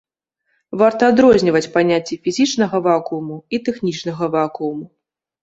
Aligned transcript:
Варта 0.81 1.03
адрозніваць 1.13 1.69
паняцці 1.75 2.17
фізічнага 2.23 2.81
вакууму 2.89 3.37
і 3.53 3.61
тэхнічнага 3.69 4.33
вакууму. 4.39 4.85